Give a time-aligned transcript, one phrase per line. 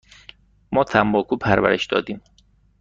[0.71, 2.21] ما تنباکو پرورش دادیم.